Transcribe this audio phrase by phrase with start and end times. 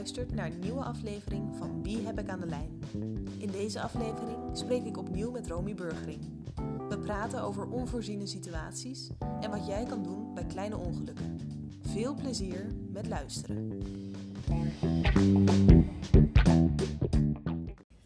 [0.00, 2.82] luistert naar een nieuwe aflevering van Wie heb ik aan de lijn?
[3.38, 6.20] In deze aflevering spreek ik opnieuw met Romy Burgering.
[6.88, 9.10] We praten over onvoorziene situaties
[9.40, 11.40] en wat jij kan doen bij kleine ongelukken.
[11.82, 13.68] Veel plezier met luisteren.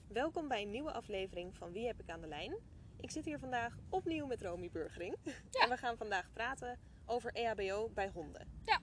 [0.09, 2.57] Welkom bij een nieuwe aflevering van Wie heb ik aan de lijn?
[3.01, 5.17] Ik zit hier vandaag opnieuw met Romy Burgering.
[5.63, 8.47] En we gaan vandaag praten over EHBO bij honden.
[8.65, 8.81] Ja.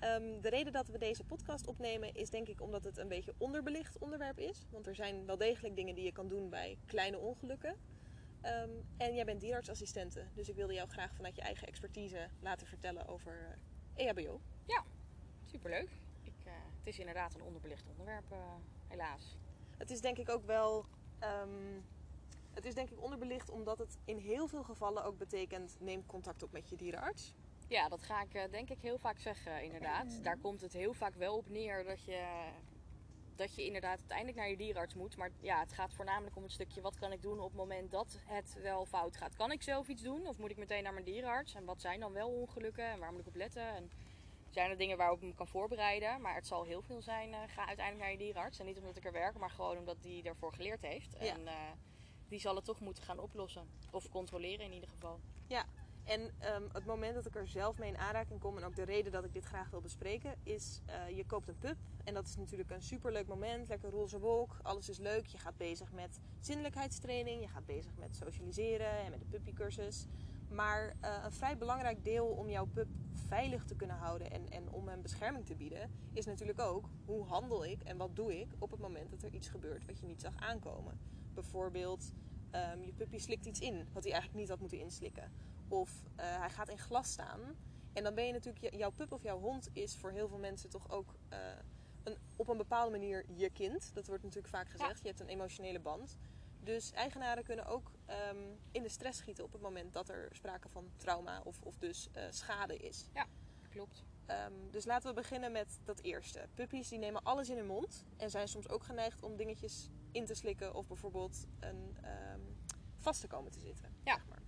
[0.00, 3.34] Ehm, de reden dat we deze podcast opnemen is denk ik omdat het een beetje
[3.38, 4.66] onderbelicht onderwerp is.
[4.70, 7.76] Want er zijn wel degelijk dingen die je kan doen bij kleine ongelukken.
[8.40, 12.66] Ehm, en jij bent dierartsassistente, dus ik wilde jou graag vanuit je eigen expertise laten
[12.66, 13.58] vertellen over
[13.94, 14.40] eh, EHBO.
[15.44, 15.90] Superleuk.
[16.22, 18.54] Ik, eh, het is inderdaad een onderbelicht onderwerp, eh,
[18.88, 19.36] helaas.
[19.78, 20.86] Het is denk ik ook wel.
[21.18, 21.80] ehm,
[22.52, 26.42] het is denk ik onderbelicht omdat het in heel veel gevallen ook betekent: neem contact
[26.42, 27.34] op met je dierenarts.
[27.68, 30.24] Ja, dat ga ik eh, denk ik heel vaak zeggen, inderdaad.
[30.24, 32.48] Daar komt het heel vaak wel op neer dat je,
[33.36, 35.16] dat je inderdaad uiteindelijk naar je dierenarts moet.
[35.16, 37.90] Maar ja, het gaat voornamelijk om het stukje wat kan ik doen op het moment
[37.90, 39.36] dat het wel fout gaat.
[39.36, 41.54] Kan ik zelf iets doen of moet ik meteen naar mijn dierenarts?
[41.54, 43.74] En wat zijn dan wel ongelukken en waar moet ik op letten?
[43.74, 43.90] En
[44.50, 46.20] zijn er dingen waarop ik me kan voorbereiden?
[46.20, 48.58] Maar het zal heel veel zijn, eh, ga uiteindelijk naar je dierenarts.
[48.58, 51.16] En niet omdat ik er werk, maar gewoon omdat die ervoor geleerd heeft.
[51.20, 51.34] Ja.
[51.34, 51.54] En eh,
[52.28, 53.68] die zal het toch moeten gaan oplossen.
[53.90, 55.20] Of controleren in ieder geval.
[56.08, 58.84] En ehm, het moment dat ik er zelf mee in aanraking kom, en ook de
[58.84, 61.76] reden dat ik dit graag wil bespreken, is uh, je koopt een pup.
[62.04, 65.26] En dat is natuurlijk een superleuk moment, lekker roze wolk, alles is leuk.
[65.26, 70.06] Je gaat bezig met zinnelijkheidstraining, je gaat bezig met socialiseren en met de puppycursus.
[70.50, 74.70] Maar eh, een vrij belangrijk deel om jouw pup veilig te kunnen houden en, en
[74.70, 78.48] om hem bescherming te bieden, is natuurlijk ook hoe handel ik en wat doe ik
[78.58, 80.98] op het moment dat er iets gebeurt wat je niet zag aankomen.
[81.34, 82.12] Bijvoorbeeld,
[82.50, 85.32] ehm, je puppy slikt iets in wat hij eigenlijk niet had moeten inslikken.
[85.68, 87.40] Of eh, hij gaat in glas staan.
[87.92, 90.70] En dan ben je natuurlijk, jouw pup of jouw hond is voor heel veel mensen
[90.70, 91.38] toch ook eh,
[92.02, 93.94] een, op een bepaalde manier je kind.
[93.94, 95.00] Dat wordt natuurlijk vaak gezegd.
[95.00, 96.16] Je hebt een emotionele band.
[96.60, 98.36] Dus eigenaren kunnen ook ehm,
[98.70, 102.08] in de stress schieten op het moment dat er sprake van trauma of, of dus
[102.12, 103.08] eh, schade is.
[103.68, 104.04] Klopt.
[104.26, 106.48] Ehm, dus laten we beginnen met dat eerste.
[106.54, 110.24] Puppies die nemen alles in hun mond en zijn soms ook geneigd om dingetjes in
[110.24, 112.40] te slikken of bijvoorbeeld een, ehm,
[112.96, 113.94] vast te komen te zitten.
[114.04, 114.14] Ja.
[114.14, 114.42] zeg maar.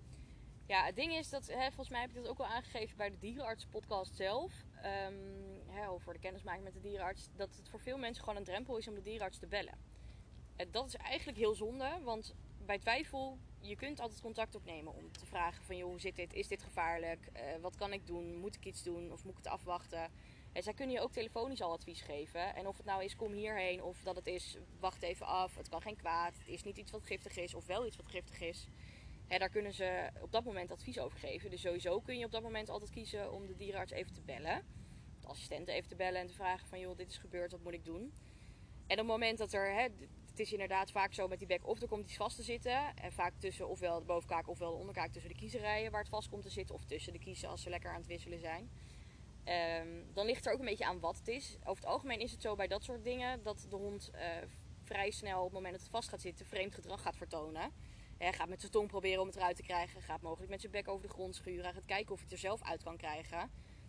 [0.70, 3.10] Ja, het ding is dat, hè, volgens mij heb ik dat ook al aangegeven bij
[3.10, 4.52] de dierenarts-podcast zelf.
[4.82, 5.14] Ehm,
[5.66, 7.28] hè, over de kennismaking met de dierenarts.
[7.36, 9.78] Dat het voor veel mensen gewoon een drempel is om de dierenarts te bellen.
[10.56, 12.34] En dat is eigenlijk heel zonde, want
[12.66, 15.76] bij twijfel, je kunt altijd contact opnemen om te vragen van...
[15.76, 16.32] joh, hoe zit dit?
[16.32, 17.28] Is dit gevaarlijk?
[17.32, 18.36] Eh, wat kan ik doen?
[18.36, 19.12] Moet ik iets doen?
[19.12, 20.10] Of moet ik het afwachten?
[20.52, 22.54] En zij kunnen je ook telefonisch al advies geven.
[22.54, 23.82] En of het nou is, kom hierheen.
[23.82, 25.56] Of dat het is, wacht even af.
[25.56, 26.38] Het kan geen kwaad.
[26.38, 27.54] Het is niet iets wat giftig is.
[27.54, 28.66] Of wel iets wat giftig is.
[29.30, 31.50] Hè, daar kunnen ze op dat moment advies over geven.
[31.50, 34.64] Dus sowieso kun je op dat moment altijd kiezen om de dierenarts even te bellen.
[35.20, 36.80] De assistenten even te bellen en te vragen van...
[36.80, 38.12] joh, dit is gebeurd, wat moet ik doen?
[38.86, 39.72] En op het moment dat er...
[39.72, 39.82] Hè,
[40.26, 42.96] het is inderdaad vaak zo met die bek of er komt iets vast te zitten.
[42.96, 46.28] En vaak tussen ofwel de bovenkaak ofwel de onderkaak tussen de kiezerijen waar het vast
[46.28, 46.74] komt te zitten.
[46.74, 48.70] Of tussen de kiezen als ze lekker aan het wisselen zijn.
[49.44, 51.56] Ehm, dan ligt er ook een beetje aan wat het is.
[51.64, 54.28] Over het algemeen is het zo bij dat soort dingen dat de hond eh,
[54.82, 57.72] vrij snel op het moment dat het vast gaat zitten vreemd gedrag gaat vertonen.
[58.24, 60.02] Hij gaat met zijn tong proberen om het eruit te krijgen.
[60.02, 61.64] Gaat mogelijk met zijn bek over de grond schuren.
[61.64, 63.38] Hij gaat kijken of hij het er zelf uit kan krijgen.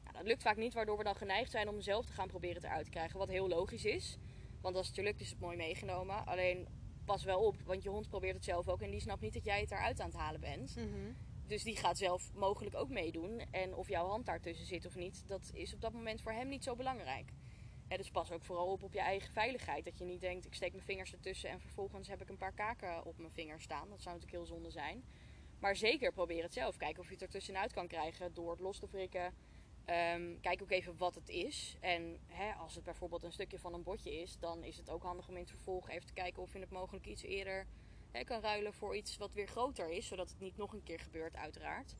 [0.04, 2.56] Nou, dat lukt vaak niet, waardoor we dan geneigd zijn om zelf te gaan proberen
[2.56, 3.20] het eruit te krijgen.
[3.20, 4.18] Wat heel logisch is.
[4.62, 6.26] Want als het je lukt, is het mooi meegenomen.
[6.26, 6.68] Alleen
[7.06, 8.82] pas wel op, want je hond probeert het zelf ook.
[8.82, 10.76] En die snapt niet dat jij het eruit aan het halen bent.
[11.48, 13.40] Dus die gaat zelf mogelijk ook meedoen.
[13.52, 16.48] En of jouw hand daartussen zit of niet, dat is op dat moment voor hem
[16.48, 17.32] niet zo belangrijk.
[17.92, 19.86] Hè, dus pas ook vooral op op je eigen veiligheid.
[19.86, 22.54] Dat je niet denkt, ik steek mijn vingers ertussen en vervolgens heb ik een paar
[22.54, 23.90] kaken op mijn vingers staan.
[23.90, 25.04] Dat zou natuurlijk heel zonde zijn.
[25.60, 26.78] Maar zeker probeer het zelf.
[26.78, 29.34] Kijken of je het er tussenuit kan krijgen door het los te wrikken.
[29.86, 31.78] Ehm, kijk ook even wat het is.
[31.80, 35.04] En hè, als het bijvoorbeeld een stukje van een botje is, dan is het ook
[35.04, 37.68] handig om in het vervolg even te kijken of je het mogelijk iets eerder
[38.12, 40.08] hè, kan ruilen voor iets wat weer groter is.
[40.08, 41.96] Zodat het niet nog een keer gebeurt, uiteraard.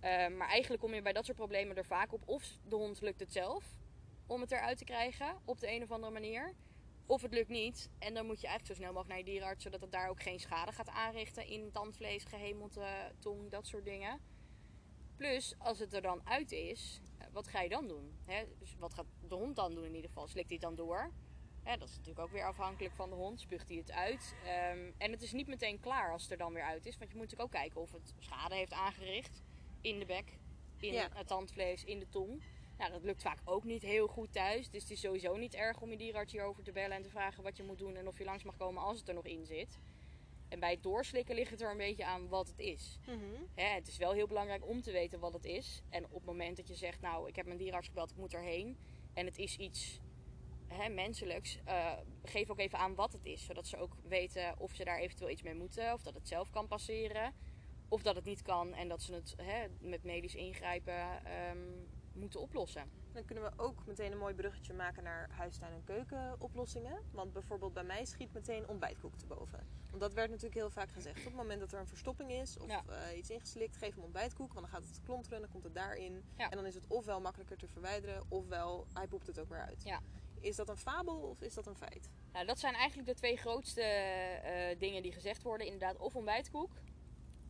[0.00, 2.22] Ehm, maar eigenlijk kom je bij dat soort problemen er vaak op.
[2.24, 3.82] Of de hond lukt het zelf
[4.26, 6.54] om het eruit te krijgen op de een of andere manier.
[7.06, 7.90] Of het lukt niet.
[7.98, 10.22] En dan moet je eigenlijk zo snel mogelijk naar je dierenarts, zodat het daar ook
[10.22, 14.20] geen schade gaat aanrichten in tandvlees, gehemelte, tong, dat soort dingen.
[15.16, 18.18] Plus, als het er dan uit is, eh, wat ga je dan doen?
[18.58, 20.26] Dus wat gaat de hond dan doen in ieder geval?
[20.28, 21.10] Slikt hij het dan door?
[21.64, 23.40] Dat is natuurlijk ook weer afhankelijk van de hond.
[23.40, 24.34] Spuugt hij het uit?
[24.44, 26.98] Ehm, en het is niet meteen klaar als het er dan weer uit is.
[26.98, 29.42] Want je moet natuurlijk ook kijken of het schade heeft aangericht
[29.80, 30.38] in de bek,
[30.78, 31.08] in Ja.
[31.12, 32.42] het tandvlees, in de tong.
[32.78, 34.70] Nou, dat lukt vaak ook niet heel goed thuis.
[34.70, 37.42] Dus het is sowieso niet erg om je dierenarts hierover te bellen en te vragen
[37.42, 39.46] wat je moet doen en of je langs mag komen als het er nog in
[39.46, 39.78] zit.
[40.48, 42.98] En bij het doorslikken ligt het er een beetje aan wat het is.
[43.54, 45.82] Hè, het is wel heel belangrijk om te weten wat het is.
[45.90, 48.34] En op het moment dat je zegt, nou, ik heb mijn dierenarts gebeld, ik moet
[48.34, 48.76] erheen.
[49.14, 50.00] En het is iets
[50.66, 51.58] hè, menselijks.
[51.64, 51.92] eh,
[52.22, 53.44] geef ook even aan wat het is.
[53.44, 55.92] Zodat ze ook weten of ze daar eventueel iets mee moeten.
[55.92, 57.32] Of dat het zelf kan passeren.
[57.88, 61.58] Of dat het niet kan en dat ze het hè, met medisch ingrijpen ehm,
[62.14, 62.90] moeten oplossen.
[63.12, 66.98] Dan kunnen we ook meteen een mooi bruggetje maken naar huistuin- en keukenoplossingen.
[67.12, 69.66] Want bijvoorbeeld bij mij schiet meteen ontbijtkoek te boven.
[69.90, 71.18] Want dat werd natuurlijk heel vaak gezegd.
[71.18, 72.84] Op het moment dat er een verstopping is of Ja.
[72.88, 74.52] eh, iets ingeslikt, geef hem ontbijtkoek.
[74.52, 76.24] Want dan gaat het klonteren, dan komt het daarin.
[76.36, 76.50] Ja.
[76.50, 79.82] En dan is het ofwel makkelijker te verwijderen, ofwel hij poept het ook weer uit.
[79.84, 80.00] Ja.
[80.40, 82.10] Is dat een fabel of is dat een feit?
[82.32, 85.66] Nou, dat zijn eigenlijk de twee grootste eh, dingen die gezegd worden.
[85.66, 86.72] Inderdaad, of ontbijtkoek,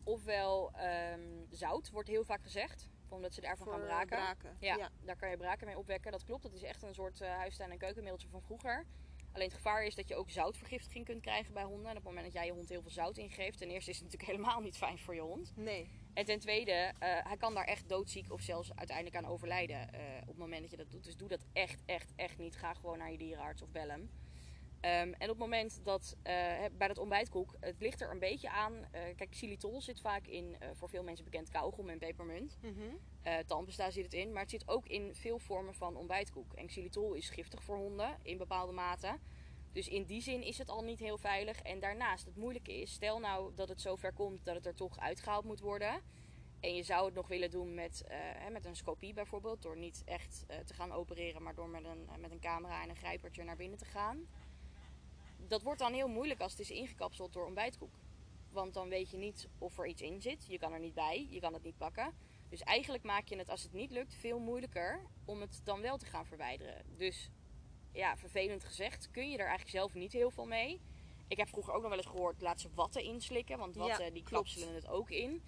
[0.03, 2.89] ofwel ehm, zout, wordt heel vaak gezegd.
[3.15, 4.07] Omdat ze daarvan gaan braken.
[4.07, 4.57] braken.
[4.59, 4.89] Ja, ja.
[5.03, 6.11] daar kan je braken mee opwekken.
[6.11, 8.85] Dat klopt, dat is echt een soort eh huistuin- en keukenmiddeltje van vroeger.
[9.31, 11.83] Alleen het gevaar is dat je ook zoutvergiftiging kunt krijgen bij honden.
[11.85, 13.99] En op het moment dat jij je hond heel veel zout ingeeft, ten eerste is
[13.99, 15.53] het natuurlijk helemaal niet fijn voor je hond.
[15.55, 15.89] Nee.
[16.13, 19.99] En ten tweede, eh, hij kan daar echt doodziek of zelfs uiteindelijk aan overlijden eh,
[20.21, 21.03] op het moment dat je dat doet.
[21.03, 22.55] Dus doe dat echt, echt, echt niet.
[22.55, 24.09] Ga gewoon naar je dierenarts of bel hem.
[24.85, 26.33] Ehm, en op het moment dat eh,
[26.77, 28.73] bij dat ontbijtkoek, het ligt er een beetje aan.
[28.91, 32.57] eh, kijk, xylitol zit vaak in, eh, voor veel mensen bekend, kauwgom en pepermunt.
[33.45, 36.53] Tandpasta zit het in, maar het zit ook in veel vormen van ontbijtkoek.
[36.53, 39.17] En xylitol is giftig voor honden in bepaalde mate.
[39.71, 41.61] Dus in die zin is het al niet heel veilig.
[41.61, 44.99] En daarnaast, het moeilijke is, stel nou dat het zover komt dat het er toch
[44.99, 46.01] uitgehaald moet worden.
[46.59, 48.03] En je zou het nog willen doen met,
[48.51, 49.61] met een scopie bijvoorbeeld.
[49.61, 52.95] Door niet echt te gaan opereren, maar door met een, met een camera en een
[52.95, 54.27] grijpertje naar binnen te gaan.
[55.47, 57.99] Dat wordt dan heel moeilijk als het is ingekapseld door ontbijtkoek.
[58.51, 60.45] Want dan weet je niet of er iets in zit.
[60.47, 62.13] Je kan er niet bij, je kan het niet pakken.
[62.49, 65.97] Dus eigenlijk maak je het, als het niet lukt, veel moeilijker om het dan wel
[65.97, 66.85] te gaan verwijderen.
[66.97, 67.29] Dus
[67.91, 70.81] ja, vervelend gezegd, kun je er eigenlijk zelf niet heel veel mee.
[71.27, 73.57] Ik heb vroeger ook nog wel eens gehoord, laat ze watten inslikken.
[73.57, 75.43] Want watten, Ja, die kapselen het ook in.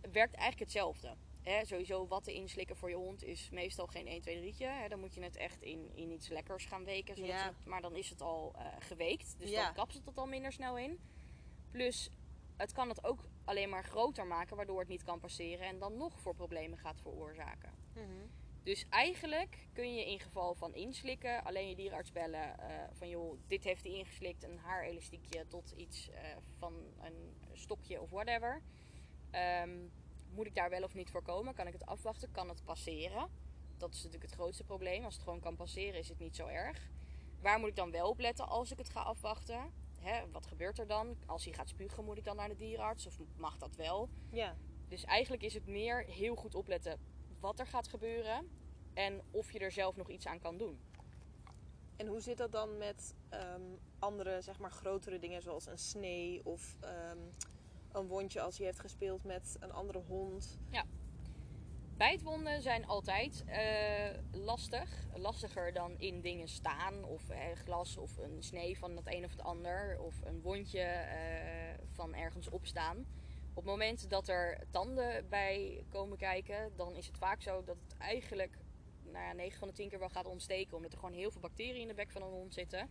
[0.00, 1.16] Het werkt eigenlijk hetzelfde.
[1.50, 4.64] Hè, sowieso watten inslikken voor je hond is meestal geen 1, 2, 3'tje.
[4.66, 7.16] Hè, dan moet je het echt in, in iets lekkers gaan weken.
[7.16, 7.46] Zodat Ja.
[7.46, 9.34] het- maar dan is het al eh, geweekt.
[9.38, 9.64] Dus Ja.
[9.64, 10.98] dan kapselt het al minder snel in.
[11.70, 12.10] Plus,
[12.56, 15.66] het kan het ook alleen maar groter maken, waardoor het niet kan passeren.
[15.66, 17.72] En dan nog voor problemen gaat veroorzaken.
[17.94, 18.26] Mhm.
[18.62, 23.38] Dus eigenlijk kun je in geval van inslikken alleen je dierenarts bellen eh, van joh,
[23.46, 26.20] dit heeft hij ingeslikt, een haarelastiekje tot iets eh,
[26.58, 28.62] van een stokje of whatever.
[29.30, 29.78] Ehm,
[30.30, 31.54] moet ik daar wel of niet voor komen?
[31.54, 32.30] Kan ik het afwachten?
[32.30, 33.28] Kan het passeren?
[33.76, 35.04] Dat is natuurlijk het grootste probleem.
[35.04, 36.90] Als het gewoon kan passeren is het niet zo erg.
[37.40, 39.72] Waar moet ik dan wel op letten als ik het ga afwachten?
[40.00, 41.16] Hè, wat gebeurt er dan?
[41.26, 43.06] Als hij gaat spugen, moet ik dan naar de dierenarts?
[43.06, 44.08] Of mag dat wel?
[44.30, 44.56] Ja.
[44.88, 47.00] Dus eigenlijk is het meer heel goed opletten
[47.40, 48.48] wat er gaat gebeuren
[48.94, 50.80] en of je er zelf nog iets aan kan doen.
[51.96, 53.62] En hoe zit dat dan met ehm,
[53.98, 57.18] andere, zeg maar, grotere dingen zoals een snee of ehm,
[57.96, 60.58] een wondje als hij heeft gespeeld met een andere hond?
[61.96, 65.06] Bijtwonden zijn altijd eh, lastig.
[65.14, 69.30] Lastiger dan in dingen staan of eh, glas of een snee van het een of
[69.30, 72.98] het ander of een wondje eh, van ergens opstaan.
[73.50, 77.76] Op het moment dat er tanden bij komen kijken, dan is het vaak zo dat
[77.88, 78.58] het eigenlijk
[79.12, 80.76] nou ja, 9 van de 10 keer wel gaat ontsteken.
[80.76, 82.90] Omdat er gewoon heel veel bacteriën in de bek van een hond zitten.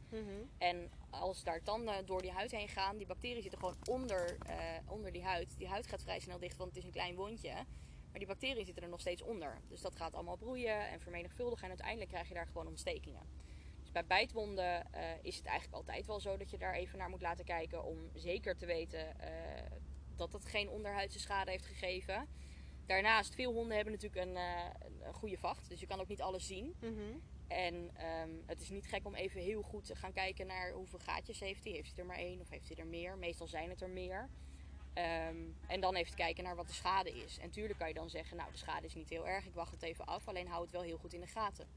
[0.57, 4.57] En als daar tanden door die huid heen gaan, die bacteriën zitten gewoon onder, eh,
[4.87, 5.57] onder die huid.
[5.57, 7.53] Die huid gaat vrij snel dicht, want het is een klein wondje.
[8.09, 9.61] Maar die bacteriën zitten er nog steeds onder.
[9.67, 11.63] Dus dat gaat allemaal broeien en vermenigvuldigen.
[11.63, 13.21] En uiteindelijk krijg je daar gewoon ontstekingen.
[13.81, 17.09] Dus bij bijtwonden eh, is het eigenlijk altijd wel zo dat je daar even naar
[17.09, 17.83] moet laten kijken.
[17.83, 19.29] Om zeker te weten eh,
[20.15, 22.27] dat het geen onderhuidse schade heeft gegeven.
[22.85, 24.69] Daarnaast, veel honden hebben natuurlijk een, eh,
[25.01, 25.69] een goede vacht.
[25.69, 26.75] Dus je kan ook niet alles zien.
[26.79, 27.17] Mhm.
[27.47, 30.99] En ehm, het is niet gek om even heel goed te gaan kijken naar hoeveel
[30.99, 31.73] gaatjes heeft hij.
[31.73, 33.17] Heeft hij er maar één of heeft hij er meer?
[33.17, 34.29] Meestal zijn het er meer.
[34.93, 35.37] Ehm,
[35.67, 37.37] en dan even kijken naar wat de schade is.
[37.37, 39.71] En tuurlijk kan je dan zeggen, nou de schade is niet heel erg, ik wacht
[39.71, 40.27] het even af.
[40.27, 41.67] Alleen hou het wel heel goed in de gaten.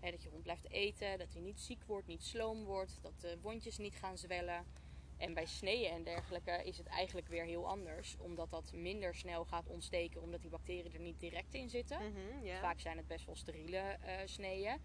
[0.00, 3.38] Dat je hond blijft eten, dat hij niet ziek wordt, niet sloom wordt, dat de
[3.40, 4.64] wondjes niet gaan zwellen.
[5.18, 8.16] En bij sneeën en dergelijke is het eigenlijk weer heel anders.
[8.18, 11.98] Omdat dat minder snel gaat ontsteken, omdat die bacteriën er niet direct in zitten.
[12.12, 12.60] Mhm.
[12.60, 14.76] Vaak zijn het best wel steriele eh sneeën.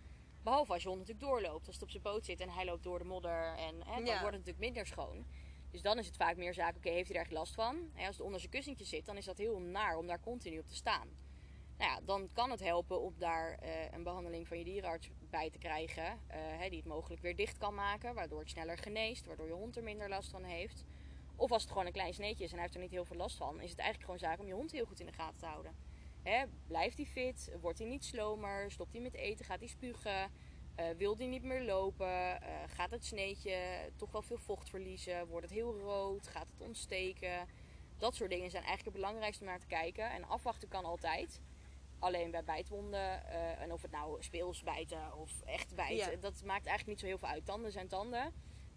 [0.43, 1.65] Behalve als je hond natuurlijk doorloopt.
[1.65, 3.55] Als het op zijn poot zit en hij loopt door de modder.
[3.57, 4.21] En hè, dan Ja.
[4.21, 5.25] wordt het natuurlijk minder schoon.
[5.71, 7.75] Dus dan is het vaak meer zaak, oké, heeft hij daar echt last van?
[7.95, 10.59] En als het onder zijn kussentje zit, dan is dat heel naar om daar continu
[10.59, 11.07] op te staan.
[11.77, 15.49] Nou ja, dan kan het helpen om daar eh, een behandeling van je dierenarts bij
[15.49, 16.03] te krijgen.
[16.03, 19.25] eh, hè, die het mogelijk weer dicht kan maken, waardoor het sneller geneest.
[19.25, 20.85] Waardoor je hond er minder last van heeft.
[21.35, 23.17] Of als het gewoon een klein sneetje is en hij heeft er niet heel veel
[23.17, 25.39] last van, is het eigenlijk gewoon zaak om je hond heel goed in de gaten
[25.39, 25.75] te houden.
[26.23, 27.51] Hè, blijft hij fit?
[27.61, 28.71] Wordt hij niet slomer?
[28.71, 29.45] Stopt hij met eten?
[29.45, 30.31] Gaat hij spugen?
[30.75, 32.41] Eh, wil hij niet meer lopen?
[32.41, 33.55] Eh, gaat het sneetje
[33.95, 35.27] toch wel veel vocht verliezen?
[35.27, 36.27] Wordt het heel rood?
[36.27, 37.47] Gaat het ontsteken?
[37.97, 40.11] Dat soort dingen zijn eigenlijk het belangrijkste om naar te kijken.
[40.11, 41.41] En afwachten kan altijd.
[42.03, 46.17] Alleen bij bijtwonden, eh, en of het nou speels bijten of echt bijten, Ja.
[46.17, 47.45] dat maakt eigenlijk niet zo heel veel uit.
[47.45, 48.33] Tanden zijn tanden.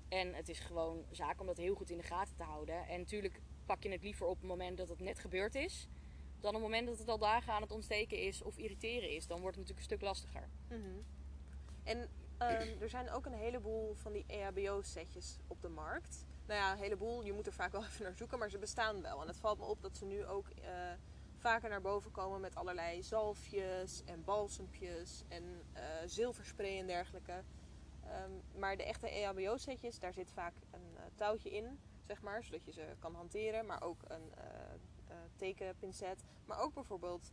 [0.09, 2.87] En het is gewoon zaak om dat heel goed in de gaten te houden.
[2.89, 5.89] En natuurlijk pak je het liever op het moment dat het net gebeurd is.
[6.41, 9.27] Dan op het moment dat het al dagen aan het ontsteken is of irriteren is.
[9.27, 10.49] Dan wordt het natuurlijk een stuk lastiger.
[10.69, 10.99] Mhm.
[11.85, 16.25] En ehm, er zijn ook een heleboel van die EHBO-setjes op de markt.
[16.47, 17.25] Nou ja, een heleboel.
[17.25, 19.21] Je moet er vaak wel even naar zoeken, maar ze bestaan wel.
[19.21, 20.93] En het valt me op dat ze nu ook eh,
[21.39, 27.43] vaker naar boven komen met allerlei zalfjes en balsempjes en eh, zilverspray en dergelijke.
[28.05, 32.65] Ehm, maar de echte EHBO-setjes, daar zit vaak een eh, touwtje in, zeg maar, zodat
[32.65, 33.67] je ze kan hanteren.
[33.67, 34.45] Maar ook een eh,
[35.07, 36.25] eh, tekenpincet.
[36.45, 37.33] Maar ook bijvoorbeeld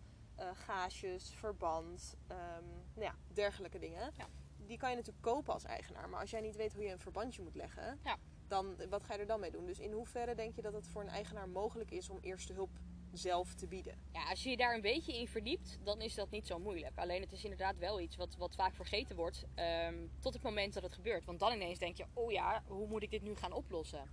[0.54, 4.12] gaasjes, verband, ehm, nou ja, dergelijke dingen.
[4.18, 4.28] Ja.
[4.58, 6.10] Die kan je natuurlijk kopen als eigenaar.
[6.10, 8.18] Maar als jij niet weet hoe je een verbandje moet leggen, Ja.
[8.48, 9.66] dan wat ga je er dan mee doen?
[9.66, 12.70] Dus in hoeverre denk je dat het voor een eigenaar mogelijk is om eerste hulp
[13.14, 13.96] zelf te bieden?
[14.12, 16.98] Ja, als je je daar een beetje in verdiept, dan is dat niet zo moeilijk.
[16.98, 20.74] Alleen het is inderdaad wel iets wat, wat vaak vergeten wordt ehm, tot het moment
[20.74, 21.26] dat het gebeurt.
[21.26, 24.10] Want dan ineens denk je, oh ja, hoe moet ik dit nu gaan oplossen?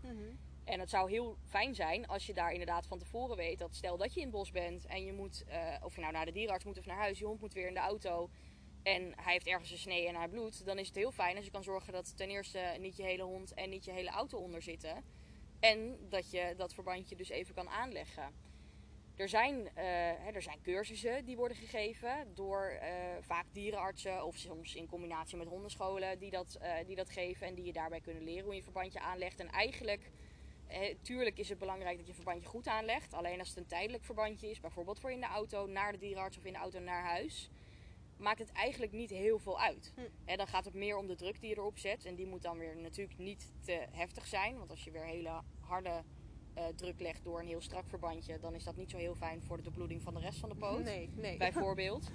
[0.64, 3.97] En het zou heel fijn zijn als je daar inderdaad van tevoren weet dat stel
[3.97, 6.33] dat je in het bos bent en je moet, eh, of je nou naar de
[6.33, 8.30] dierenarts moet of naar huis, je hond moet weer in de auto
[8.83, 11.45] en hij heeft ergens een snee en hij bloedt, dan is het heel fijn als
[11.45, 14.38] je kan zorgen dat ten eerste niet je hele hond en niet je hele auto
[14.38, 15.04] onder zitten.
[15.61, 18.35] En dat je dat verbandje dus even kan aanleggen.
[19.21, 19.85] Er zijn, eh,
[20.19, 25.37] hè, er zijn cursussen die worden gegeven door eh, vaak dierenartsen of soms in combinatie
[25.37, 28.55] met hondenscholen die dat, eh, die dat geven en die je daarbij kunnen leren hoe
[28.55, 29.41] je verbandje aanlegt.
[29.41, 30.11] En eigenlijk,
[31.03, 33.15] tuurlijk is het belangrijk dat je verbandje goed aanlegt.
[33.15, 36.37] Alleen als het een tijdelijk verbandje is, bijvoorbeeld voor in de auto naar de dierenarts
[36.37, 37.50] of in de auto naar huis,
[38.17, 39.93] maakt het eigenlijk niet heel veel uit.
[39.95, 40.37] Hm.
[40.37, 42.05] Dan gaat het meer om de druk die je erop zet.
[42.05, 44.59] En die moet dan weer natuurlijk niet te heftig zijn.
[44.59, 46.03] Want als je weer hele harde
[46.54, 49.42] eh, druk legt door een heel strak verbandje, dan is dat niet zo heel fijn
[49.42, 50.85] voor de doorbloeding van de rest van de poot.
[50.85, 51.37] Nee, nee.
[51.37, 52.11] Bijvoorbeeld.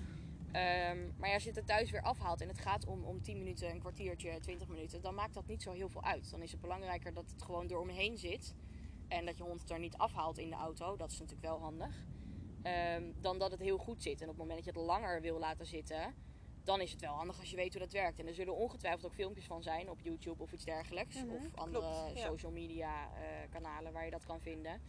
[0.52, 3.22] Ehm, maar ja, als je het er thuis weer afhaalt en het gaat om, om
[3.22, 6.32] 10 minuten, een kwartiertje, 20 minuten, dan maakt dat niet zo heel veel uit.
[6.32, 8.56] Dan is het belangrijker dat het gewoon eromheen zit.
[9.08, 10.96] En dat je hond het er niet afhaalt in de auto.
[10.96, 12.06] Dat is natuurlijk wel handig.
[12.62, 14.22] Ehm, dan dat het heel goed zit.
[14.22, 16.16] En op het moment dat je het langer wil laten zitten,
[16.66, 18.20] dan is het wel handig als je weet hoe dat werkt.
[18.20, 21.16] En er zullen ongetwijfeld ook filmpjes van zijn op YouTube of iets dergelijks.
[21.16, 22.26] Mhm, of andere klopt, ja.
[22.26, 24.82] social media eh, kanalen waar je dat kan vinden.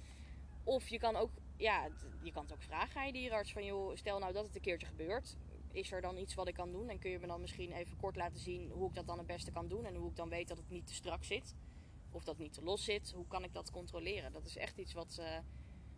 [0.64, 1.88] Of je kan ook, ja,
[2.23, 4.61] je kan het ook vragen aan je dierenarts van joh, stel nou dat het een
[4.61, 5.37] keertje gebeurt.
[5.73, 6.88] Is er dan iets wat ik kan doen?
[6.88, 9.26] En kun je me dan misschien even kort laten zien hoe ik dat dan het
[9.26, 9.85] beste kan doen.
[9.85, 11.54] En hoe ik dan weet dat het niet te strak zit.
[12.11, 13.12] Of dat het niet te los zit.
[13.12, 14.33] Hoe kan ik dat controleren?
[14.33, 15.38] Dat is echt iets wat, eh,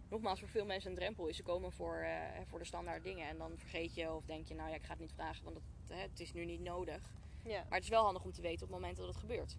[0.09, 1.37] nogmaals, voor veel mensen een drempel is.
[1.37, 3.29] Ze komen voor, eh, voor de standaard dingen.
[3.29, 5.57] En dan vergeet je of denk je, nou ja, ik ga het niet vragen, want
[5.57, 7.15] het, hè, het is nu niet nodig.
[7.45, 7.63] Ja.
[7.65, 9.57] Maar het is wel handig om te weten op het moment dat het gebeurt.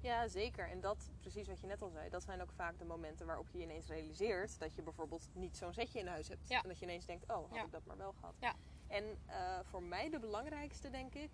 [0.00, 0.68] ja, zeker.
[0.70, 3.48] En dat, precies wat je net al zei, dat zijn ook vaak de momenten waarop
[3.50, 6.48] je ineens realiseert dat je bijvoorbeeld niet zo'n setje in huis hebt.
[6.48, 6.62] Ja.
[6.62, 7.64] En dat je ineens denkt, oh, had Ja.
[7.64, 8.34] ik dat maar wel gehad.
[8.40, 8.54] Ja.
[8.86, 11.30] En eh, voor mij de belangrijkste, denk ik,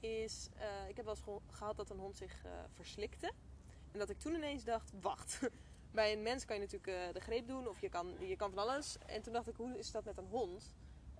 [0.00, 0.48] is...
[0.56, 3.32] eh, ik heb wel eens gehad dat een hond zich verslikte.
[3.92, 5.40] En dat ik toen ineens dacht, wacht.
[5.94, 8.50] Bij een mens kan je natuurlijk eh, de greep doen of je kan, je kan
[8.50, 8.96] van alles.
[9.06, 10.74] En toen dacht ik, hoe is dat met een hond?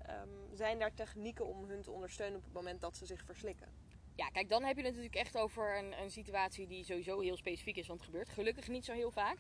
[0.07, 3.69] Ehm, zijn daar technieken om hun te ondersteunen op het moment dat ze zich verslikken?
[4.15, 7.37] Ja, kijk, dan heb je het natuurlijk echt over een, een situatie die sowieso heel
[7.37, 9.37] specifiek is, want het gebeurt gelukkig niet zo heel vaak.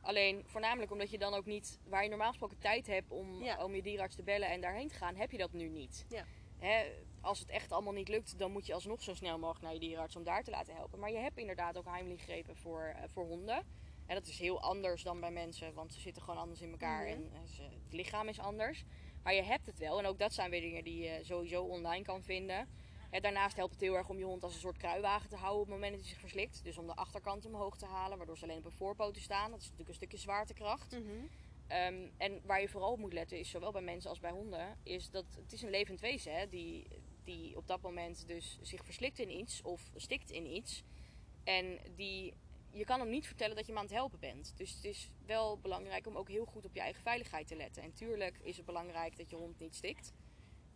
[0.00, 3.64] Alleen voornamelijk omdat je dan ook niet, waar je normaal gesproken tijd hebt om, Ja.
[3.64, 6.04] om je dierenarts te bellen en daarheen te gaan, heb je dat nu niet.
[6.08, 6.24] Ja.
[6.58, 6.90] Hè,
[7.20, 9.80] als het echt allemaal niet lukt, dan moet je alsnog zo snel mogelijk naar je
[9.80, 10.98] dierenarts om daar te laten helpen.
[10.98, 13.62] Maar je hebt inderdaad ook heimliggrepen voor, eh, voor honden.
[14.08, 17.04] En dat is heel anders dan bij mensen, want ze zitten gewoon anders in elkaar
[17.04, 17.34] Mhm.
[17.34, 18.84] en ze, het lichaam is anders.
[19.22, 22.04] Maar je hebt het wel en ook dat zijn weer dingen die je sowieso online
[22.04, 22.68] kan vinden.
[23.20, 25.66] Daarnaast helpt het heel erg om je hond als een soort kruiwagen te houden op
[25.66, 26.64] het moment dat hij zich verslikt.
[26.64, 29.50] Dus om de achterkant omhoog te halen, waardoor ze alleen op hun voorpoten staan.
[29.50, 30.92] Dat is natuurlijk een stukje zwaartekracht.
[31.66, 34.78] Ehm, en waar je vooral op moet letten, is zowel bij mensen als bij honden,
[34.82, 36.86] is dat het is een levend wezen hè, die,
[37.24, 40.82] die op dat moment dus zich verslikt in iets of stikt in iets.
[41.44, 42.34] En die,
[42.78, 44.52] je kan hem niet vertellen dat je hem aan het helpen bent.
[44.56, 47.82] Dus het is wel belangrijk om ook heel goed op je eigen veiligheid te letten.
[47.82, 50.12] En tuurlijk is het belangrijk dat je hond niet stikt.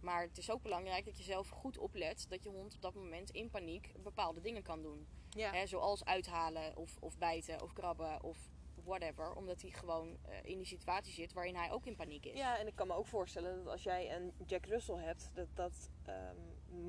[0.00, 2.94] Maar het is ook belangrijk dat je zelf goed oplet dat je hond op dat
[2.94, 5.06] moment in paniek bepaalde dingen kan doen.
[5.30, 5.66] Ja.
[5.66, 8.38] Zoals uithalen of, of bijten of krabben of
[8.85, 9.35] whatever.
[9.35, 12.38] Omdat hij gewoon eh, in die situatie zit waarin hij ook in paniek is.
[12.38, 15.49] Ja, en ik kan me ook voorstellen dat als jij een Jack Russell hebt, dat
[15.54, 16.37] dat ehm,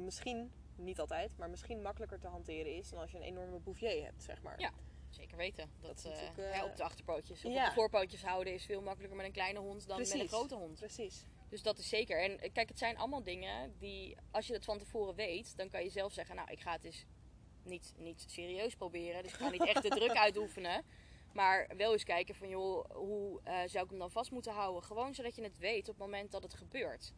[0.03, 4.03] misschien, niet altijd, maar misschien makkelijker te hanteren is dan als je een enorme Bouvier
[4.03, 4.59] hebt, zeg maar.
[4.59, 4.71] Ja.
[5.13, 5.71] Zeker weten.
[5.81, 7.61] Dat, eh, eh, op de achterpootjes of ja.
[7.61, 10.55] op de voorpootjes houden is veel makkelijker met een kleine hond dan met een grote
[10.55, 10.79] hond.
[10.79, 11.25] Precies.
[11.49, 12.23] Dus dat is zeker.
[12.23, 15.69] En eh, kijk, het zijn allemaal dingen die, als je het van tevoren weet, dan
[15.69, 17.05] kan je zelf zeggen, nou, ik ga het eens
[17.63, 19.23] niet, niet serieus proberen.
[19.23, 20.83] Dus ik ga niet echt de druk uitoefenen.
[21.33, 24.83] Maar wel eens kijken van, joh, hoe zou ik hem dan vast moeten houden?
[24.83, 27.13] Gewoon zodat je het weet op het moment dat het gebeurt.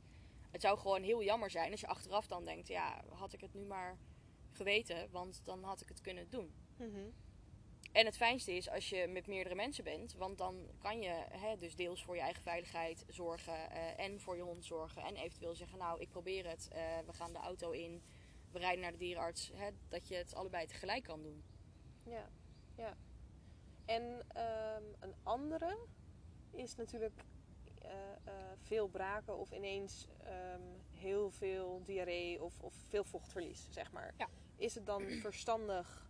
[0.51, 3.53] Het zou gewoon heel jammer zijn als je achteraf dan denkt, ja, had ik het
[3.53, 3.97] nu maar
[4.51, 6.53] geweten, want dan had ik het kunnen doen.
[6.77, 7.09] Mhm.
[7.95, 11.57] En het fijnste is als je met meerdere mensen bent, want dan kan je hè,
[11.57, 15.01] dus deels voor je eigen veiligheid zorgen eh, en voor je hond zorgen.
[15.01, 18.03] En eventueel zeggen, nou, ik probeer het, eh, we gaan de auto in,
[18.51, 19.51] we rijden naar de dierenarts.
[19.53, 21.43] Hè, dat je het allebei tegelijk kan doen.
[22.03, 22.29] Ja,
[22.75, 22.97] ja.
[23.85, 25.77] En ehm, een andere
[26.51, 27.23] is natuurlijk
[27.81, 27.91] eh,
[28.61, 30.61] veel braken of ineens ehm,
[30.91, 34.13] heel veel diarree of, of veel vochtverlies, zeg maar.
[34.17, 34.27] Ja.
[34.55, 36.04] Is het dan verstandig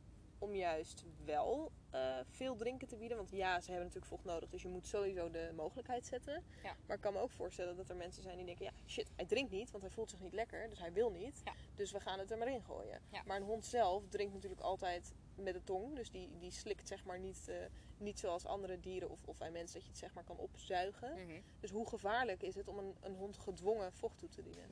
[0.46, 3.18] om juist wel eh, veel drinken te bieden?
[3.18, 6.44] Want ja, ze hebben natuurlijk vocht nodig, dus je moet sowieso de mogelijkheid zetten.
[6.64, 6.76] Ja.
[6.86, 9.26] Maar ik kan me ook voorstellen dat er mensen zijn die denken: ja, shit, hij
[9.26, 11.42] drinkt niet, want hij voelt zich niet lekker, dus hij wil niet.
[11.46, 11.54] Ja.
[11.76, 13.02] Dus we gaan het er maar in gooien.
[13.12, 13.22] Ja.
[13.26, 17.06] Maar een hond zelf drinkt natuurlijk altijd met de tong, dus die, die slikt zeg
[17.06, 17.56] maar niet, eh,
[17.98, 21.14] niet zoals andere dieren of, of bij mensen dat je het zeg maar kan opzuigen.
[21.14, 21.42] Mhm.
[21.60, 24.72] Dus hoe gevaarlijk is het om een, een hond gedwongen vocht toe te dienen?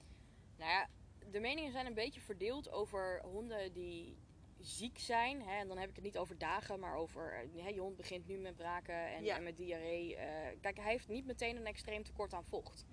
[0.57, 0.87] Nou ja,
[1.31, 4.17] de meningen zijn een beetje verdeeld over honden die
[4.65, 5.41] ziek zijn.
[5.41, 5.57] Hè?
[5.59, 8.27] En dan heb ik het niet over dagen, maar over eh, hè, je hond begint
[8.27, 9.35] nu met braken en, Ja.
[9.35, 10.15] en met diarree.
[10.15, 12.85] eh, kijk, hij heeft niet meteen een extreem tekort aan vocht.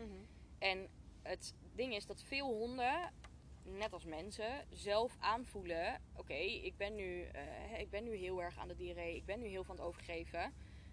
[0.59, 0.89] En
[1.23, 3.13] het ding is dat veel honden,
[3.63, 8.59] net als mensen, zelf aanvoelen: oké, ik ben nu, eh, ik ben nu heel erg
[8.59, 10.53] aan de diarree, ik ben nu heel van het overgeven.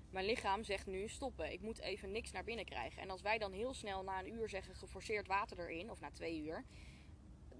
[0.09, 1.51] Mijn lichaam zegt nu stoppen.
[1.51, 3.01] Ik moet even niks naar binnen krijgen.
[3.01, 6.11] En als wij dan heel snel na een uur zeggen geforceerd water erin, of na
[6.11, 6.63] twee uur,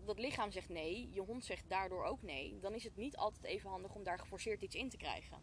[0.08, 3.44] dat lichaam zegt nee, je hond zegt daardoor ook nee, dan is het niet altijd
[3.44, 5.38] even handig om daar geforceerd iets in te krijgen.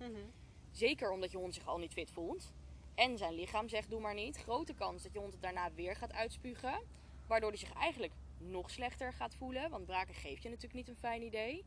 [0.70, 2.52] Zeker omdat je hond zich al niet fit voelt.
[2.94, 4.36] En zijn lichaam zegt doe maar niet.
[4.36, 6.82] Grote kans dat je hond het daarna weer gaat uitspugen.
[7.26, 9.70] Waardoor hij zich eigenlijk nog slechter gaat voelen.
[9.70, 11.64] Want braken geeft je natuurlijk niet een fijn idee.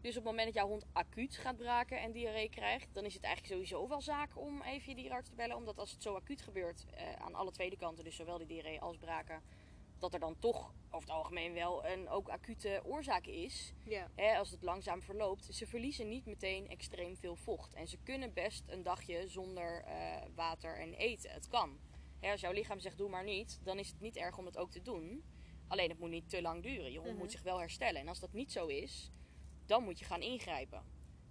[0.00, 3.14] Dus op het moment dat jouw hond acuut gaat braken en diarree krijgt, dan is
[3.14, 5.56] het eigenlijk sowieso wel zaak om even je dierenarts te bellen.
[5.56, 8.80] Omdat als het zo acuut gebeurt eh, aan alle tweede kanten, dus zowel die diarree
[8.80, 9.42] als braken,
[9.98, 14.10] dat er dan toch over het algemeen wel een ook acute oorzaak is Ja.
[14.14, 17.74] hè, als het langzaam verloopt, ze verliezen niet meteen extreem veel vocht.
[17.74, 21.30] En ze kunnen best een dagje zonder eh, water en eten.
[21.30, 21.78] Het kan.
[22.20, 24.56] Hè, als jouw lichaam zegt doe maar niet, dan is het niet erg om het
[24.58, 25.24] ook te doen.
[25.68, 26.92] Alleen het moet niet te lang duren.
[26.92, 27.18] Je hond Mhm.
[27.20, 28.00] moet zich wel herstellen.
[28.00, 29.10] En als dat niet zo is,
[29.66, 30.82] dan moet je gaan ingrijpen.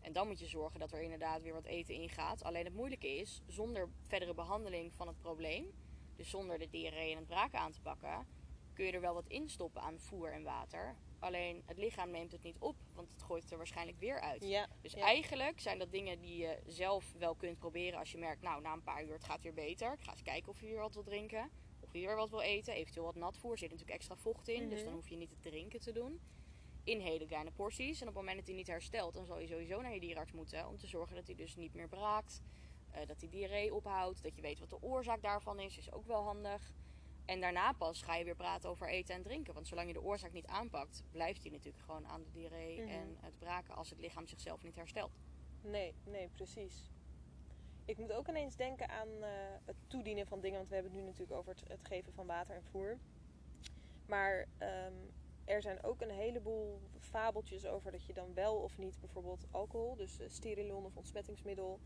[0.01, 2.43] En dan moet je zorgen dat er inderdaad weer wat eten ingaat.
[2.43, 5.71] Alleen het moeilijke is, zonder verdere behandeling van het probleem,
[6.15, 8.27] dus zonder de diarree en het braken aan te pakken,
[8.75, 10.95] kun je er wel wat instoppen aan voer en water.
[11.19, 14.43] Alleen het lichaam neemt het niet op, want het gooit het er waarschijnlijk weer uit.
[14.43, 14.67] Ja.
[14.81, 14.99] Dus ja.
[15.05, 18.73] eigenlijk zijn dat dingen die je zelf wel kunt proberen als je merkt, nou na
[18.73, 19.93] een paar uur het gaat weer beter.
[19.93, 21.49] Ik ga eens kijken of je weer wat wil drinken.
[21.79, 22.73] Of je weer wat wil eten.
[22.73, 23.51] Eventueel wat natvoer.
[23.51, 24.69] Er zit natuurlijk extra vocht in.
[24.69, 24.85] Dus Mhm.
[24.85, 26.19] dan hoef je niet het drinken te doen.
[26.83, 28.01] In hele kleine porties.
[28.01, 30.31] En op het moment dat hij niet herstelt, dan zal je sowieso naar je dierenarts
[30.31, 30.67] moeten.
[30.67, 32.41] Om te zorgen dat hij dus niet meer braakt.
[32.91, 34.23] eh, dat hij diarree ophoudt.
[34.23, 35.77] Dat je weet wat de oorzaak daarvan is.
[35.77, 36.73] Is ook wel handig.
[37.25, 39.53] En daarna pas ga je weer praten over eten en drinken.
[39.53, 42.89] Want zolang je de oorzaak niet aanpakt, blijft hij natuurlijk gewoon aan de diarree Mhm.
[42.89, 45.11] en het braken als het lichaam zichzelf niet herstelt.
[45.61, 46.89] Nee, nee, precies.
[47.85, 49.29] Ik moet ook ineens denken aan eh,
[49.65, 50.57] het toedienen van dingen.
[50.57, 52.97] Want we hebben het nu natuurlijk over het, het geven van water en voer.
[54.07, 54.93] Maar ehm,
[55.45, 59.95] er zijn ook een heleboel fabeltjes over dat je dan wel of niet bijvoorbeeld alcohol,
[59.95, 61.79] dus eh, sterilon of ontsmettingsmiddel,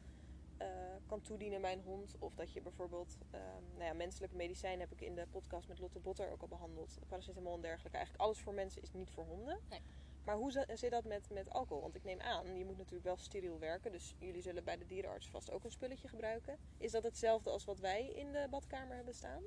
[0.60, 0.68] eh,
[1.08, 2.16] kan toedienen bij een hond.
[2.20, 5.80] Of dat je bijvoorbeeld, ehm, nou ja, menselijke medicijnen heb ik in de podcast met
[5.80, 7.00] Lotte Botter ook al behandeld.
[7.08, 7.98] Paracetamol en dergelijke.
[7.98, 9.60] Eigenlijk alles voor mensen is niet voor honden.
[9.70, 9.82] Nee.
[10.26, 11.82] Maar hoe zi- zit dat met, met alcohol?
[11.82, 13.92] Want ik neem aan, je moet natuurlijk wel steriel werken.
[13.92, 16.58] Dus jullie zullen bij de dierenarts vast ook een spulletje gebruiken.
[16.78, 19.44] Is dat hetzelfde als wat wij in de badkamer hebben staan?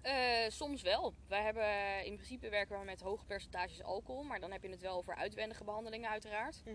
[0.00, 1.14] Eh, soms wel.
[1.28, 4.80] Wij hebben in principe werken we met hoge percentages alcohol, maar dan heb je het
[4.80, 6.62] wel over uitwendige behandelingen uiteraard.
[6.64, 6.74] Eh,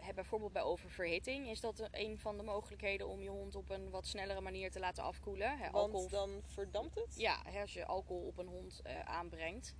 [0.00, 3.90] heb bijvoorbeeld bij oververhitting is dat een van de mogelijkheden om je hond op een
[3.90, 5.58] wat snellere manier te laten afkoelen.
[5.58, 7.14] Want alcohol, dan verdampt het?
[7.16, 9.74] ja, als je alcohol op een hond eh, aanbrengt,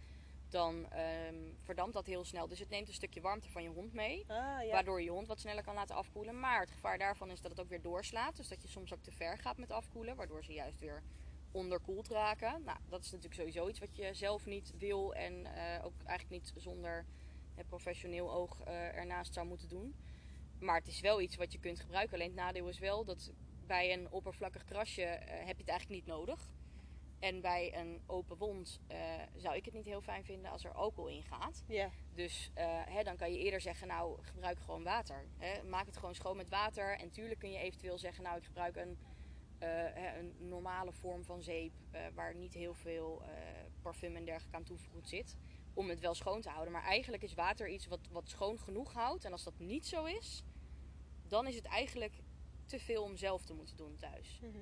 [0.52, 2.48] dan ehm, verdampt dat heel snel.
[2.48, 4.24] Dus het neemt een stukje warmte van je hond mee.
[4.28, 4.70] Ah, ja.
[4.70, 6.40] Waardoor je hond wat sneller kan laten afkoelen.
[6.40, 8.36] Maar het gevaar daarvan is dat het ook weer doorslaat.
[8.36, 10.16] Dus dat je soms ook te ver gaat met afkoelen.
[10.16, 11.02] Waardoor ze juist weer
[11.52, 12.62] onderkoeld raken.
[12.64, 15.14] Nou, dat is natuurlijk sowieso iets wat je zelf niet wil.
[15.14, 17.06] En eh, ook eigenlijk niet zonder
[17.68, 19.94] professioneel oog eh, ernaast zou moeten doen.
[20.60, 22.14] Maar het is wel iets wat je kunt gebruiken.
[22.14, 23.32] Alleen het nadeel is wel dat
[23.66, 26.50] bij een oppervlakkig krasje eh, heb je het eigenlijk niet nodig.
[27.18, 28.98] En bij een open wond eh,
[29.36, 31.64] zou ik het niet heel fijn vinden als er alcohol in gaat.
[31.66, 31.90] Ja.
[32.14, 32.50] Dus
[32.88, 35.26] hè, dan kan je eerder zeggen, nou gebruik gewoon water.
[35.38, 35.62] Hè.
[35.62, 36.98] Maak het gewoon schoon met water.
[36.98, 38.98] En tuurlijk kun je eventueel zeggen, nou ik gebruik een,
[40.18, 41.72] een normale vorm van zeep.
[42.14, 43.22] waar niet heel veel
[43.82, 45.36] parfum en dergelijke aan toevoegd zit.
[45.74, 46.72] Om het wel schoon te houden.
[46.72, 49.24] Maar eigenlijk is water iets wat, wat schoon genoeg houdt.
[49.24, 50.42] En als dat niet zo is,
[51.28, 52.14] dan is het eigenlijk
[52.66, 54.38] te veel om zelf te moeten doen thuis.
[54.42, 54.58] Mhm.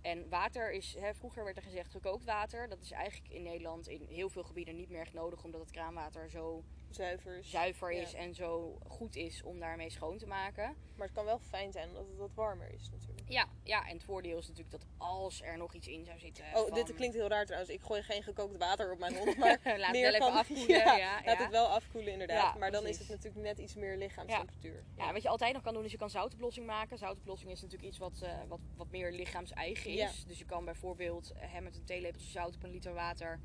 [0.00, 2.68] En water is, hè, vroeger werd er gezegd gekookt water.
[2.68, 5.70] Dat is eigenlijk in Nederland in heel veel gebieden niet meer echt nodig, omdat het
[5.70, 7.38] kraanwater zo Zuiver.
[7.38, 7.50] is.
[7.50, 8.18] zuiver is Ja.
[8.18, 10.76] en zo goed is om daarmee schoon te maken.
[10.96, 13.28] Maar het kan wel fijn zijn omdat het wat warmer is natuurlijk.
[13.28, 16.44] Ja, ja, en het voordeel is natuurlijk dat als er nog iets in zou zitten.
[16.44, 17.72] Oh, van- dit klinkt heel raar trouwens.
[17.72, 20.68] Ik gooi geen gekookt water op mijn hond, maar Laat het wel even afkoelen.
[20.84, 22.58] Ja, Ja, laat het wel afkoelen inderdaad.
[22.58, 24.84] Maar dan is het natuurlijk net iets meer lichaamstemperatuur.
[24.96, 26.98] Ja, wat je altijd nog kan doen is je kan zoutoplossing maken.
[26.98, 29.98] Zoutoplossing is natuurlijk iets wat, eh, wat, wat meer lichaams-eigen is.
[29.98, 30.10] Ja.
[30.26, 33.40] Dus je kan bijvoorbeeld eh, hè, met een theelepeltje zout op een liter water.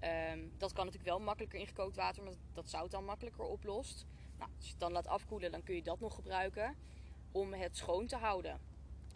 [0.00, 4.06] Ehm, dat kan natuurlijk wel makkelijker in gekookt water, omdat dat zout dan makkelijker oplost.
[4.38, 6.76] Nou, als je het dan laat afkoelen, dan kun je dat nog gebruiken
[7.32, 8.60] om het schoon te houden.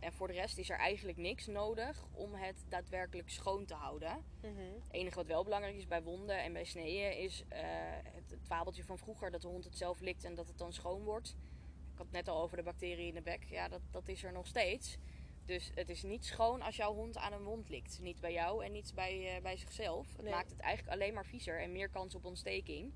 [0.03, 4.25] En voor de rest is er eigenlijk niks nodig om het daadwerkelijk schoon te houden.
[4.41, 4.57] Mhm.
[4.57, 7.61] Het enige wat wel belangrijk is bij wonden en bij sneeën is eh,
[8.03, 10.73] het, het fabeltje van vroeger dat de hond het zelf likt en dat het dan
[10.73, 11.29] schoon wordt.
[11.93, 13.45] Ik had het net al over de bacteriën in de bek.
[13.45, 14.99] Ja, dat, dat is er nog steeds.
[15.47, 17.99] Dus het is niet schoon als jouw hond aan een wond likt.
[18.01, 20.13] Niet bij jou en niet bij, eh, bij zichzelf.
[20.13, 20.33] Het Nee.
[20.33, 22.93] maakt het eigenlijk alleen maar viezer en meer kans op ontsteking.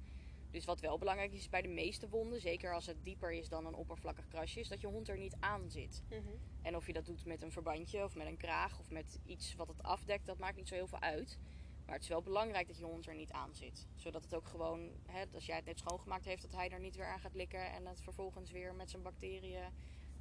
[0.50, 3.66] Dus wat wel belangrijk is bij de meeste wonden, zeker als het dieper is dan
[3.66, 6.02] een oppervlakkig krasje, is dat je hond er niet aan zit.
[6.08, 6.20] Mhm.
[6.62, 9.54] En of je dat doet met een verbandje of met een kraag of met iets
[9.54, 11.38] wat het afdekt, dat maakt niet zo heel veel uit.
[11.84, 13.86] Maar het is wel belangrijk dat je hond er niet aan zit.
[13.94, 16.96] Zodat het ook gewoon, hè, als jij het net schoongemaakt heeft, dat hij er niet
[16.96, 17.72] weer aan gaat likken.
[17.72, 19.64] En het vervolgens weer met zijn bacteriën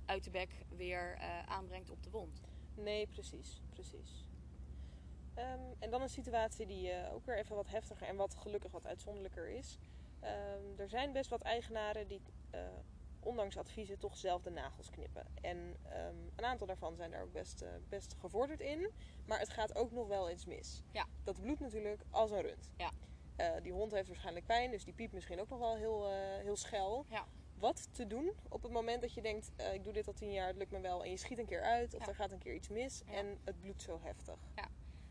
[0.05, 2.41] uit de bek weer eh, aanbrengt op de wond.
[2.75, 3.61] Nee, precies.
[3.69, 4.27] precies.
[5.33, 8.71] Ehm, en dan een situatie die eh, ook weer even wat heftiger en wat gelukkig
[8.71, 9.77] wat uitzonderlijker is.
[10.19, 12.59] Ehm, er zijn best wat eigenaren die eh,
[13.19, 15.25] ondanks adviezen toch zelf de nagels knippen.
[15.41, 18.91] En ehm, een aantal daarvan zijn daar ook best, best gevorderd in.
[19.25, 20.83] Maar het gaat ook nog wel eens mis.
[20.91, 21.05] Ja.
[21.23, 22.71] Dat bloedt natuurlijk als een rund.
[22.77, 22.91] Ja.
[23.59, 26.11] Die hond heeft waarschijnlijk pijn, dus die piept misschien ook nog wel heel,
[26.43, 27.05] heel schel.
[27.09, 27.27] Ja.
[27.59, 30.31] Wat te doen op het moment dat je denkt, eh, ik doe dit al tien
[30.31, 31.03] jaar, het lukt me wel.
[31.03, 32.07] En je schiet een keer uit of Ja.
[32.07, 33.13] er gaat een keer iets mis Ja.
[33.13, 34.39] en het bloedt zo heftig.
[34.55, 34.67] Nou,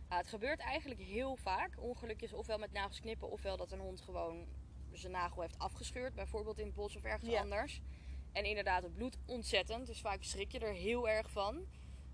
[0.08, 1.74] het gebeurt eigenlijk heel vaak.
[1.80, 4.46] Ongelukjes ofwel met nagels knippen ofwel dat een hond gewoon
[4.92, 6.14] zijn nagel heeft afgescheurd.
[6.14, 7.40] Bijvoorbeeld in het bos of ergens Ja.
[7.40, 7.80] anders.
[8.32, 9.86] En inderdaad, het bloedt ontzettend.
[9.86, 11.66] Dus vaak schrik je er heel erg van.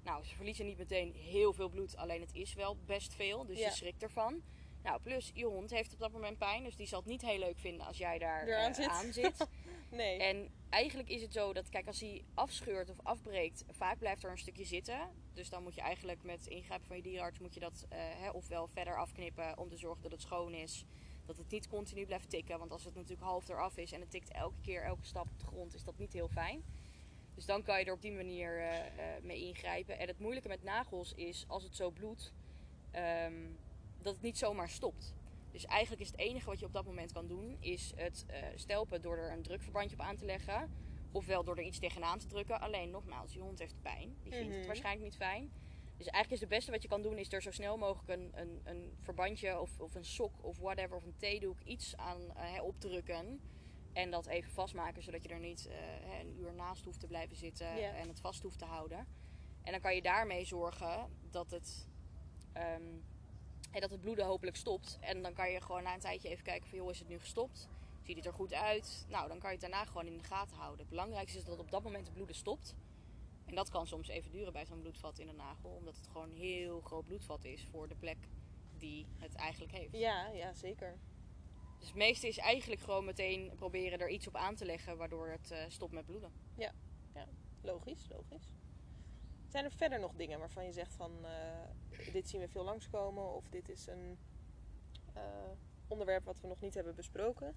[0.02, 1.96] Nou, ze verliezen niet meteen heel veel bloed.
[1.96, 3.46] Alleen het is wel best veel.
[3.46, 3.66] Dus Ja.
[3.66, 4.42] je schrikt ervan.
[4.82, 6.64] Nou, plus je hond heeft op dat moment pijn.
[6.64, 8.88] Dus die zal het niet heel leuk vinden als jij daar eh, zit.
[8.88, 9.46] aan zit.
[9.90, 10.18] Nee.
[10.18, 14.30] En eigenlijk is het zo dat, kijk, als hij afscheurt of afbreekt, vaak blijft er
[14.30, 14.98] een stukje zitten.
[15.32, 18.30] Dus dan moet je eigenlijk met ingrijpen van je dierenarts, moet je dat eh, hè,
[18.30, 20.84] ofwel verder afknippen om te zorgen dat het schoon is.
[21.26, 22.58] Dat het niet continu blijft tikken.
[22.58, 25.38] Want als het natuurlijk half eraf is en het tikt elke keer, elke stap op
[25.38, 26.62] de grond, is dat niet heel fijn.
[27.34, 28.76] Dus dan kan je er op die manier eh,
[29.22, 29.98] mee ingrijpen.
[29.98, 32.32] En het moeilijke met nagels is, als het zo bloedt,
[32.90, 33.34] ehm,
[34.02, 35.14] dat het niet zomaar stopt.
[35.50, 38.42] Dus eigenlijk is het enige wat je op dat moment kan doen, is het eh,
[38.54, 40.70] stelpen door er een drukverbandje op aan te leggen.
[41.12, 42.60] Ofwel door er iets tegenaan te drukken.
[42.60, 44.16] Alleen nogmaals, je hond heeft pijn.
[44.22, 44.56] Die vindt Mhm.
[44.58, 45.50] het waarschijnlijk niet fijn.
[45.96, 48.30] Dus eigenlijk is het beste wat je kan doen, is er zo snel mogelijk een,
[48.40, 52.52] een, een verbandje of, of een sok of whatever, of een theedoek, iets aan eh,
[52.52, 53.40] hè, opdrukken.
[53.92, 57.36] En dat even vastmaken, zodat je er niet eh, een uur naast hoeft te blijven
[57.36, 59.06] zitten en het vast hoeft te houden.
[59.62, 61.88] En dan kan je daarmee zorgen dat het,
[62.52, 62.82] ehm,
[63.70, 64.98] hè, dat het bloeden hopelijk stopt.
[65.00, 67.18] En dan kan je gewoon na een tijdje even kijken van, joh, is het nu
[67.18, 67.68] gestopt?
[68.02, 69.06] Ziet het er goed uit?
[69.08, 70.78] Nou, dan kan je het daarna gewoon in de gaten houden.
[70.78, 72.74] Het belangrijkste is dat op dat moment het bloeden stopt.
[73.44, 75.70] En dat kan soms even duren bij zo'n bloedvat in de nagel.
[75.70, 78.18] Omdat het gewoon een heel groot bloedvat is voor de plek
[78.78, 79.96] die het eigenlijk heeft.
[79.96, 80.98] Ja, ja, zeker.
[81.78, 85.28] Dus het meeste is eigenlijk gewoon meteen proberen er iets op aan te leggen waardoor
[85.28, 86.32] het eh, stopt met bloeden.
[87.62, 88.59] Logisch, logisch.
[89.50, 93.34] Zijn er verder nog dingen waarvan je zegt van eh, dit zien we veel langskomen
[93.34, 94.18] of dit is een
[95.14, 95.22] eh,
[95.88, 97.54] onderwerp wat we nog niet hebben besproken?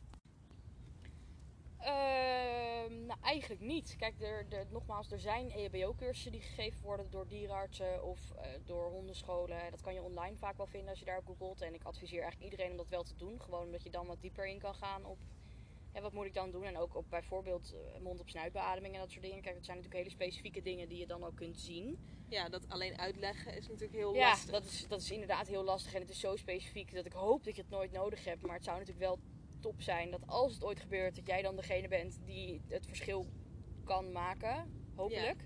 [1.77, 3.95] Ehm, nou, eigenlijk niet.
[3.97, 9.71] Kijk, er, nogmaals, er zijn EHBO-cursussen die gegeven worden door dierenartsen of eh, door hondenscholen.
[9.71, 11.61] Dat kan je online vaak wel vinden als je daarop googelt.
[11.61, 13.41] En ik adviseer eigenlijk iedereen om dat wel te doen.
[13.41, 15.17] Gewoon omdat je dan wat dieper in kan gaan op
[15.93, 16.63] hè, wat moet ik dan doen.
[16.63, 19.41] En ook op bijvoorbeeld eh, mond-op-snuitbeademing en dat soort dingen.
[19.41, 21.99] Kijk, dat zijn natuurlijk hele specifieke dingen die je dan ook kunt zien.
[22.27, 24.51] Ja, dat alleen uitleggen is natuurlijk heel Ja, lastig.
[24.51, 27.43] dat is, dat is inderdaad heel lastig en het is zo specifiek dat ik hoop
[27.43, 28.41] dat je het nooit nodig hebt.
[28.45, 29.19] Maar het zou natuurlijk wel
[29.59, 33.25] top zijn dat als het ooit gebeurt, dat jij dan degene bent die het verschil
[33.83, 34.71] kan maken.
[34.95, 35.45] Hopelijk.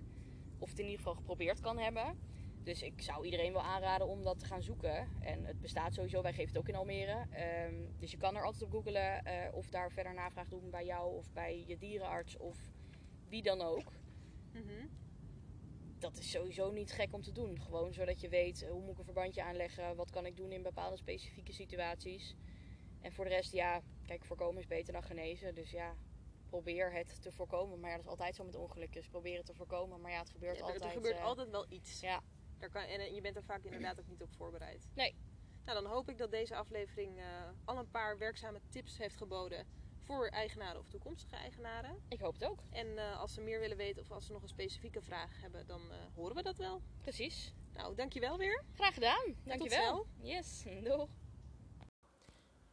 [0.59, 2.19] Of het in ieder geval geprobeerd kan hebben.
[2.67, 5.07] Dus ik zou iedereen wel aanraden om dat te gaan zoeken.
[5.21, 7.25] En het bestaat sowieso, wij geven het ook in Almere.
[7.31, 10.85] Ehm, dus je kan er altijd op googlen eh, of daar verder navraag doen bij
[10.85, 12.57] jou of bij je dierenarts of
[13.29, 13.91] wie dan ook
[14.53, 14.87] Mhm.
[15.99, 17.61] dat is sowieso niet gek om te doen.
[17.61, 20.51] Gewoon zodat je weet eh, hoe moet ik een verbandje aanleggen, wat kan ik doen
[20.51, 22.35] in bepaalde specifieke situaties.
[23.01, 25.55] En voor de rest, ja, kijk, voorkomen is beter dan genezen.
[25.55, 25.95] Dus ja,
[26.45, 27.79] probeer het te voorkomen.
[27.79, 29.07] Maar ja, dat is altijd zo met ongelukjes.
[29.07, 30.83] Probeer het te voorkomen, maar ja, het gebeurt Ja, altijd.
[30.83, 31.99] er gebeurt eh, altijd wel iets.
[31.99, 32.21] Ja,
[32.59, 34.89] Daar kan, en eh, je bent er vaak inderdaad ook niet op voorbereid.
[34.95, 35.15] Nee.
[35.65, 37.25] Nou, dan hoop ik dat deze aflevering eh,
[37.65, 39.65] al een paar werkzame tips heeft geboden
[40.07, 42.01] voor eigenaren of toekomstige eigenaren.
[42.07, 42.59] Ik hoop het ook.
[42.69, 45.67] En eh, als ze meer willen weten of als ze nog een specifieke vraag hebben,
[45.67, 46.81] dan eh, horen we dat wel.
[47.01, 47.53] Precies.
[47.73, 48.63] Nou, dankjewel weer.
[48.73, 49.35] Graag gedaan.
[49.43, 50.05] Dankjewel.
[50.21, 50.63] Yes.
[50.83, 51.09] Doeg.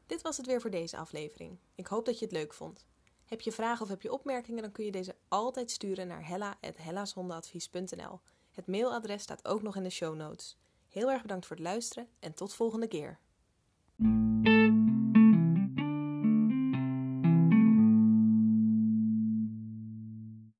[0.07, 1.59] Dit was het weer voor deze aflevering.
[1.75, 2.87] Ik hoop dat je het leuk vond.
[3.25, 8.21] Heb je vragen of heb je opmerkingen, dan kun je deze altijd sturen naar hella.hellashondenadvies.nl.
[8.55, 10.59] Het mailadres staat ook nog in de show notes.
[10.89, 13.19] Heel erg bedankt voor het luisteren en tot volgende keer.